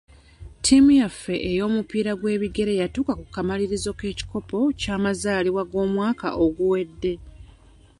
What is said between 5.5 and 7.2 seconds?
ag'omwaka oguwedde.